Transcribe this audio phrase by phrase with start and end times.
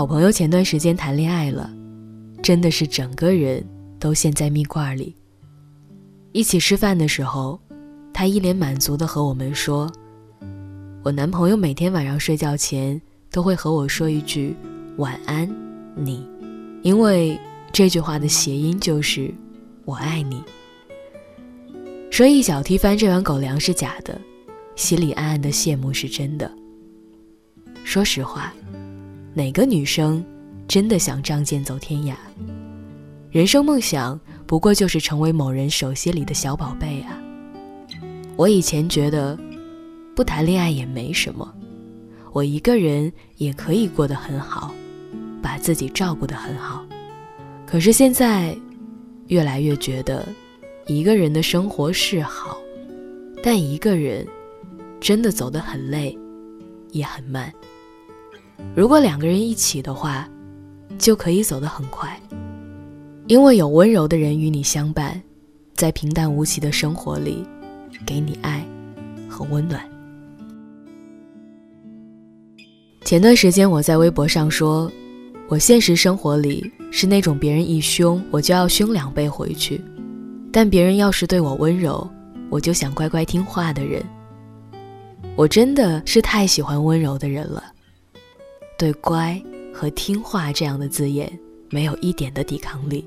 [0.00, 1.70] 好朋友前段时间谈恋爱了，
[2.42, 3.62] 真的是整个人
[3.98, 5.14] 都陷在蜜罐里。
[6.32, 7.60] 一起吃饭的时候，
[8.10, 9.92] 他一脸满足的和我们说
[11.04, 12.98] ：“我男朋友每天晚上睡觉前
[13.30, 14.56] 都会和我说一句
[14.96, 15.46] 晚安，
[15.94, 16.26] 你，
[16.82, 17.38] 因为
[17.70, 19.30] 这句话的谐音就是
[19.84, 20.42] 我爱你。”
[22.10, 24.18] 说一脚踢翻这碗狗粮是假的，
[24.76, 26.50] 心里暗暗的羡慕是真的。
[27.84, 28.50] 说实话，
[29.32, 30.24] 哪个女生
[30.66, 32.14] 真的想仗剑走天涯？
[33.30, 37.16] 人生梦想不过就是成为某人手心里的小宝贝啊！
[38.36, 39.38] 我以前觉得，
[40.16, 41.54] 不谈恋爱也没什么，
[42.32, 44.74] 我一个人也可以过得很好，
[45.40, 46.84] 把自己照顾得很好。
[47.64, 48.56] 可是现在，
[49.28, 50.26] 越来越觉得。
[50.86, 52.56] 一个人的生活是好，
[53.44, 54.26] 但一个人
[55.00, 56.18] 真的走得很累，
[56.90, 57.52] 也很慢。
[58.74, 60.28] 如果两个人一起的话，
[60.98, 62.18] 就可以走得很快，
[63.26, 65.20] 因为有温柔的人与你相伴，
[65.74, 67.44] 在平淡无奇的生活里，
[68.06, 68.64] 给你爱
[69.28, 69.80] 和温暖。
[73.04, 74.90] 前段时间我在微博上说，
[75.48, 79.80] 我现实生活里是那种别人一凶，我就要凶两倍回去。
[80.52, 82.08] 但别人要是对我温柔，
[82.50, 84.02] 我就想乖乖听话的人。
[85.34, 87.64] 我真的是太喜欢温柔的人了，
[88.80, 89.38] 对“乖”
[89.74, 91.30] 和“听话”这样的字眼
[91.68, 93.04] 没有一点的抵抗力。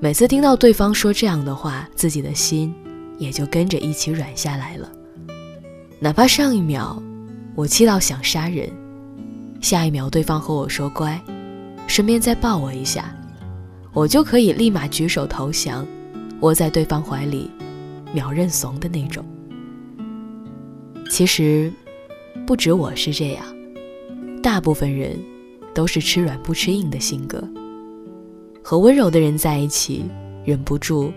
[0.00, 2.74] 每次听到对方说这样的话，自己的心
[3.16, 4.90] 也就跟着一起软下来了。
[6.00, 7.00] 哪怕上一秒
[7.54, 8.68] 我气到想杀人，
[9.60, 11.16] 下一秒对方和我说“乖”，
[11.86, 13.14] 顺便再抱我一下，
[13.92, 15.86] 我就可以立马举手投降。
[16.40, 17.48] 窝在对方怀里，
[18.12, 19.24] 秒认怂的那种。
[21.08, 21.72] 其实，
[22.46, 23.44] 不止我是这样，
[24.42, 25.18] 大部分人
[25.74, 27.42] 都是吃软不吃硬的性格。
[28.62, 30.04] 和温柔的人在一起，
[30.44, 31.12] 忍不住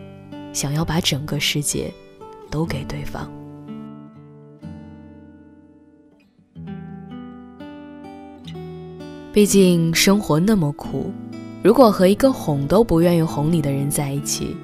[0.51, 1.91] 想要把整个世界
[2.49, 3.31] 都给对方。
[9.31, 11.11] 毕竟生活那么苦，
[11.63, 14.55] 如果和一个哄都不愿意哄你的人在一起，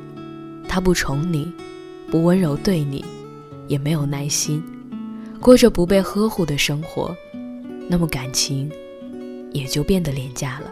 [0.67, 1.51] 他不宠你，
[2.11, 3.03] 不温柔对你，
[3.67, 4.63] 也没有耐心，
[5.39, 7.15] 过着不被呵护的生活，
[7.89, 8.71] 那么感情
[9.51, 10.71] 也就变得廉价了。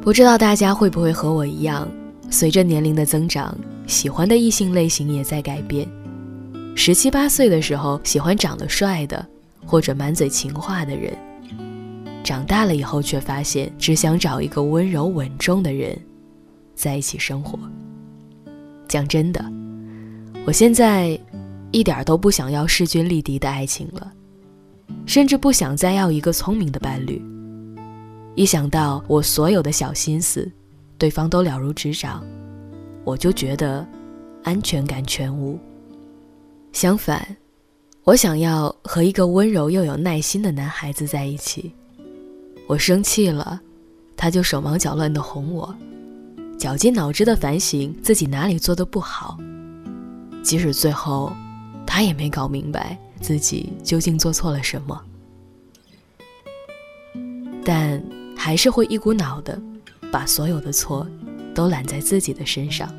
[0.00, 1.88] 不知道大家会不会和我一样，
[2.30, 3.56] 随着年龄的增长，
[3.86, 5.88] 喜欢的异性类型也在改变。
[6.74, 9.26] 十七八岁的时候喜欢长得帅的，
[9.66, 11.12] 或者满嘴情话的人，
[12.24, 15.98] 长大了以后却发现只想找一个温柔稳重的人。
[16.74, 17.58] 在一起生活。
[18.88, 19.44] 讲真的，
[20.46, 21.18] 我现在
[21.70, 24.12] 一点都不想要势均力敌的爱情了，
[25.06, 27.22] 甚至不想再要一个聪明的伴侣。
[28.34, 30.50] 一想到我所有的小心思，
[30.96, 32.24] 对方都了如指掌，
[33.04, 33.86] 我就觉得
[34.42, 35.58] 安全感全无。
[36.72, 37.36] 相反，
[38.04, 41.72] 我想要和一个温柔又有耐心的男孩子在一起。
[42.66, 43.60] 我生气了，
[44.16, 45.74] 他就手忙脚乱的哄我。
[46.56, 49.36] 绞尽脑汁的反省自己哪里做的不好，
[50.42, 51.32] 即使最后
[51.84, 55.00] 他也没搞明白自己究竟做错了什么，
[57.64, 58.02] 但
[58.36, 59.58] 还是会一股脑的
[60.10, 61.06] 把所有的错
[61.54, 62.92] 都揽在自己的身上。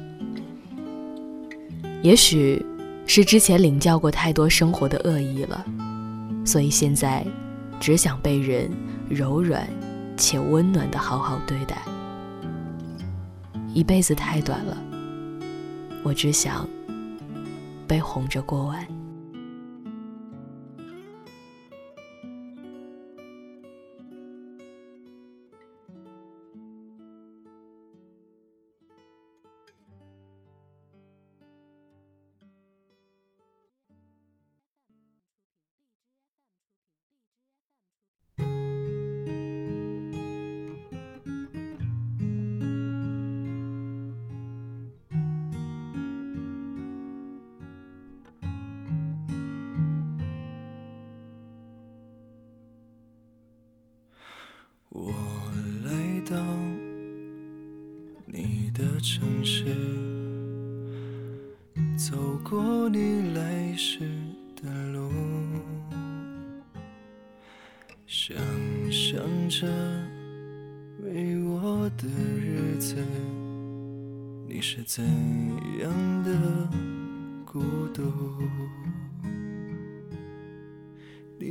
[2.02, 2.66] 也许
[3.06, 5.66] 是之前领教过太多生活的恶意了，
[6.46, 7.26] 所以现在
[7.80, 8.72] 只想被人
[9.10, 9.68] 柔软
[10.16, 11.78] 且温暖的好好对待。
[13.74, 14.78] 一辈子太短了，
[16.04, 16.68] 我只想
[17.88, 18.88] 被哄着过完。
[54.96, 55.12] 我
[55.84, 55.92] 来
[56.30, 56.38] 到
[58.28, 59.66] 你的城市，
[61.98, 62.16] 走
[62.48, 64.02] 过你来时
[64.62, 65.12] 的路，
[68.06, 68.38] 想
[68.92, 69.18] 象
[69.50, 69.68] 着
[71.04, 72.08] 没我的
[72.40, 72.96] 日子，
[74.48, 75.04] 你是怎
[75.82, 76.70] 样的
[77.44, 77.60] 孤
[77.92, 78.04] 独？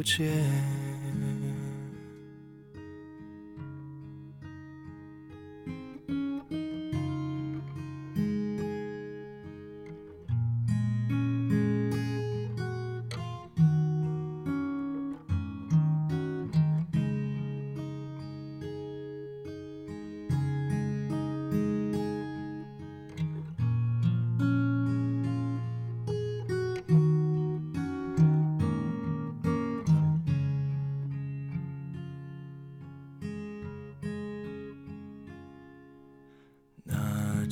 [0.00, 0.79] 不见。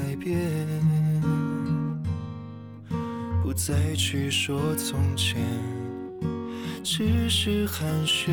[0.00, 0.38] 改变，
[3.42, 5.38] 不再去说从前，
[6.82, 8.30] 只是寒暄，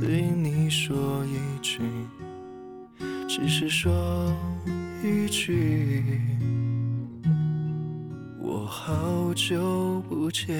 [0.00, 1.80] 对你说一句，
[3.28, 3.92] 只是说
[5.04, 6.02] 一句。
[8.40, 10.56] 我好久不见。